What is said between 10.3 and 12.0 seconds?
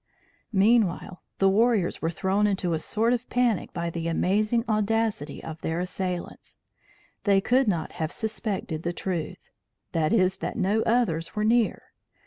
that no others were near.